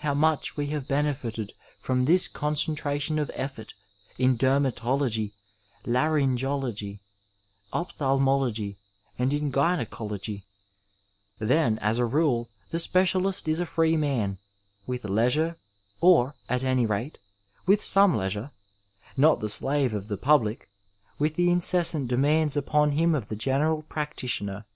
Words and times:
How 0.00 0.12
much 0.12 0.58
we 0.58 0.66
have 0.66 0.86
benefited 0.86 1.54
from 1.80 2.04
this 2.04 2.28
concentration 2.28 3.18
of 3.18 3.30
effort 3.32 3.72
in 4.18 4.36
dermatology, 4.36 5.32
laryngology, 5.86 7.00
ophthalmology, 7.72 8.76
and 9.18 9.32
in 9.32 9.50
gyneco 9.50 10.10
logy 10.10 10.44
I 11.40 11.46
Then, 11.46 11.78
as 11.78 11.96
a 11.96 12.04
rule, 12.04 12.50
the 12.68 12.78
specialist 12.78 13.48
is 13.48 13.58
a 13.58 13.64
free 13.64 13.96
man, 13.96 14.36
with 14.86 15.04
leisure 15.06 15.56
or, 16.02 16.34
at 16.50 16.62
any 16.62 16.84
rate, 16.84 17.16
with 17.64 17.80
some 17.80 18.14
leisure; 18.14 18.50
not 19.16 19.40
the 19.40 19.48
slave 19.48 19.94
of 19.94 20.08
the 20.08 20.18
public, 20.18 20.68
with 21.18 21.36
the 21.36 21.48
incessant 21.48 22.08
demands 22.08 22.54
upon 22.54 22.92
him 22.92 23.14
of 23.14 23.28
the 23.28 23.34
general 23.34 23.80
practitioner. 23.84 24.66